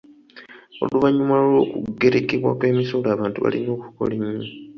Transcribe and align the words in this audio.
Oluvannyuma 0.83 1.35
lw’okugerekebwa 1.43 2.51
kw’emisolo, 2.57 3.05
abantu 3.15 3.37
balina 3.43 3.69
okukola 3.77 4.13
ennyo. 4.19 4.49